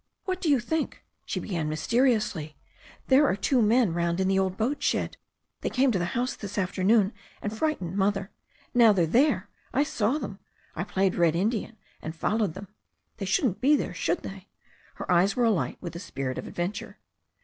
[0.25, 2.57] "What do you think?" she began mysteriously.
[3.05, 5.15] "There are two men round in the old boatshed.
[5.59, 8.31] They came to the house this afternoon and frightened Mother.
[8.73, 9.47] Now they're there.
[9.71, 10.39] I saw them.
[10.75, 12.69] I played Red Indian, and followed them.
[13.17, 14.47] They shouldn't be there, should they?"
[14.95, 16.97] Her eyes were alight with the spirit of adventure.